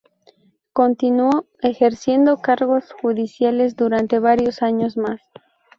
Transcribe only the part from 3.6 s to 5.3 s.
durante varios años más.